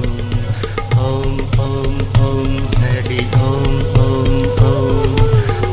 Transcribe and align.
hari 2.81 3.19
hum 3.33 3.65
hum 3.95 4.29
hum 4.59 4.87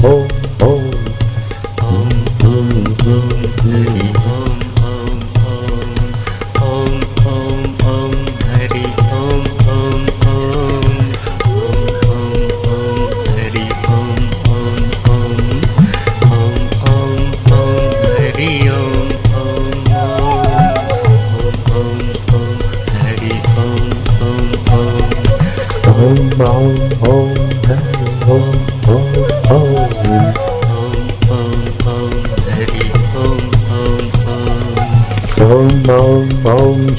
哦 0.02 0.28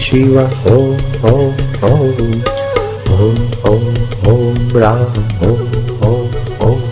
Shiv 0.07 0.38
ओ 0.40 0.75
ओम 1.29 1.57
ओम 1.85 2.19
ओम 3.13 3.40
ओम 3.69 3.88
ओम 4.29 4.78
राम 4.78 5.18
ओम 5.47 5.73
ओम 6.07 6.29
ओम 6.68 6.84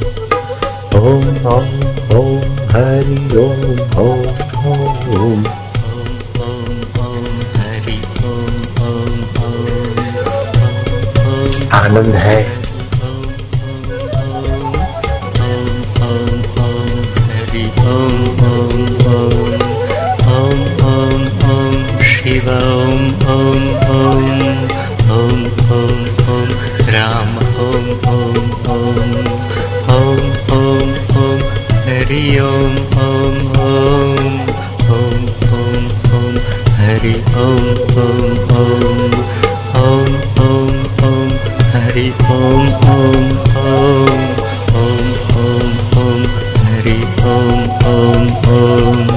ओम 1.02 1.30
ओम 1.52 1.70
ओम 2.18 2.42
हरि 2.72 3.20
ओम 3.44 3.64
ओम 4.04 4.26
ओम 5.20 5.46
आनंद 11.80 12.16
है 12.26 12.42
हरि 17.32 17.66
ओम 17.88 18.35
ॐ 23.24 23.64
ॐ 23.90 24.28
ॐ 25.16 25.42
ॐ 25.76 25.94
ॐ 26.36 26.50
राम 26.96 27.32
ॐ 27.66 27.88
ॐ 28.12 28.38
ॐ 28.68 29.00
ॐ 29.96 30.20
ॐ 30.58 30.94
ॐ 31.24 31.40
हरि 31.88 32.24
ॐ 32.40 32.76
ॐ 33.06 33.40
ॐ 33.58 34.28
ॐ 34.90 35.26
ॐ 35.60 35.88
ॐ 36.20 36.38
हरि 36.80 37.14
ॐ 37.44 37.64
ॐ 37.98 38.36
ॐ 38.52 39.06
ॐ 39.82 40.12
ॐ 40.46 40.74
ॐ 41.04 41.30
हरि 41.74 42.08
ॐ 42.30 42.70
ॐ 42.94 43.28
ॐ 43.56 44.16
ॐ 44.76 45.04
ॐ 45.36 45.74
ॐ 46.04 46.26
हरि 46.66 47.00
ॐ 47.34 47.64
ॐ 47.94 48.28
ॐ 48.54 49.08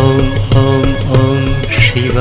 ॐ 0.00 0.20
ॐ 0.62 0.94
ॐ 1.20 1.46
Shiv 1.80 2.18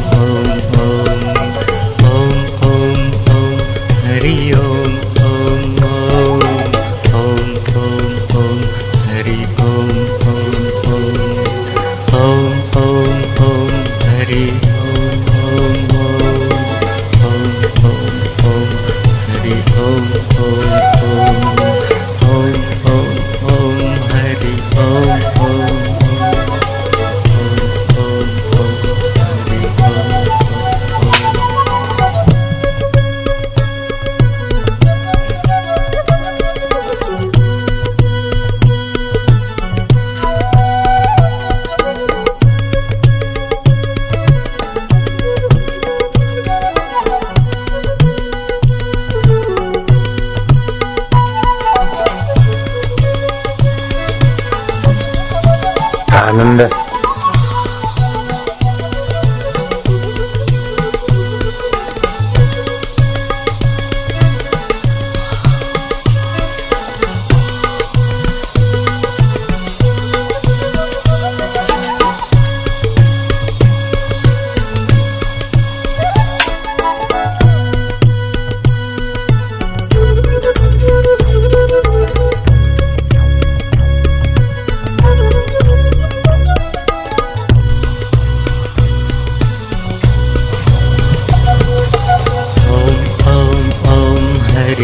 oh. 0.00 0.37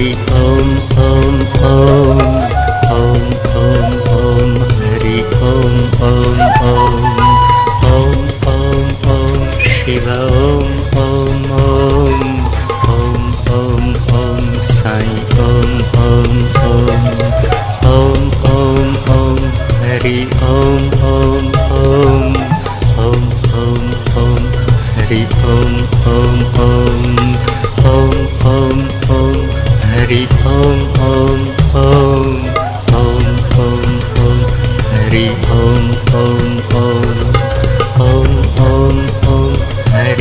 You. 0.04 0.33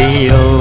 You. 0.03 0.52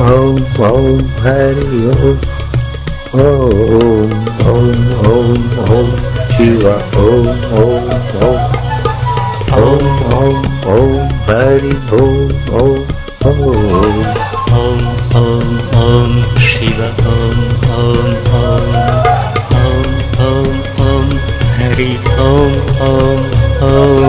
ॐ 0.00 0.36
ॐ 0.66 1.00
हरि 1.22 1.80
ओम् 1.92 2.20
ॐ 3.20 4.12
ॐ 4.52 4.70
ॐ 5.10 5.34
ॐ 5.76 5.90
शिव 6.36 6.64
ॐ 7.02 7.26
ॐ 7.62 7.90
ॐ 8.26 8.38
ॐ 9.58 9.82
ॐ 10.20 10.38
ॐ 10.74 10.94
हरि 11.28 11.74
ॐ 11.98 12.22
ॐ 12.60 12.78
ॐ 13.26 13.44
ॐ 14.60 14.80
ॐ 15.20 15.44
ॐ 15.82 16.16
शिव 16.48 16.80
ॐ 17.12 17.42
ॐ 17.76 18.08
ॐ 18.40 18.64
ॐ 19.60 19.84
ॐ 20.30 20.48
ॐ 20.88 21.12
हरि 21.58 21.92
ॐ 22.30 22.58
ॐ 22.88 23.28
ॐ 23.68 23.99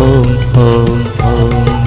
ॐ 0.00 0.26
ॐ 0.56 1.04
ॐ 1.22 1.79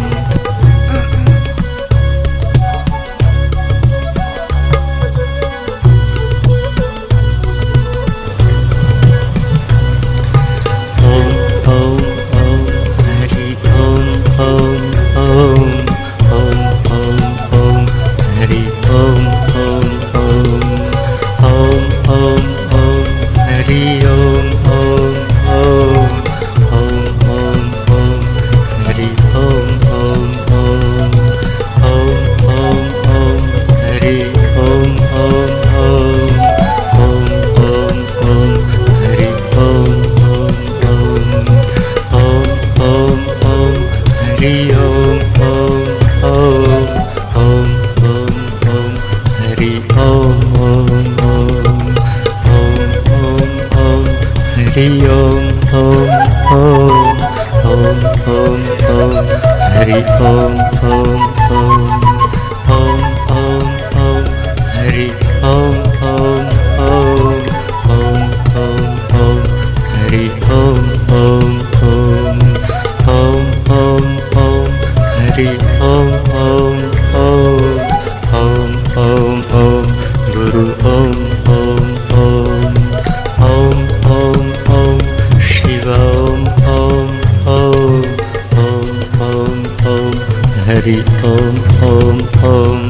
हरि 90.83 90.95
ओं 91.27 91.51
खं 91.73 92.17
फं 92.31 92.81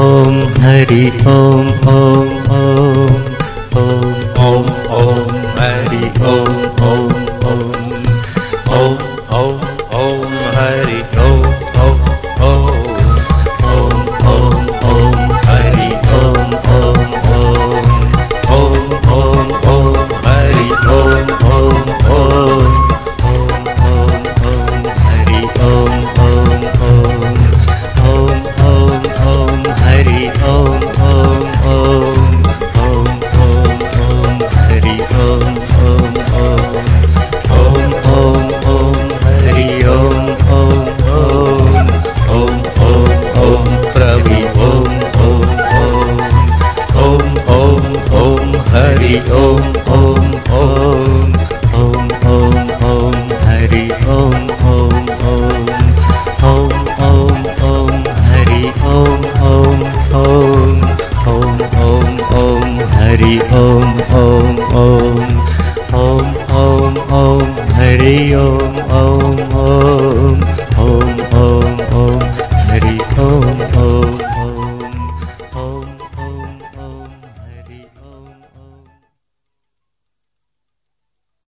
ॐ 0.00 0.36
हरि 0.62 1.06
ओं 1.34 1.64
ओं 1.92 2.28
हौं 2.48 3.27
हरि 63.28 63.40
ॐ 67.18 67.44
हरि 67.78 68.16
ओ 68.34 68.47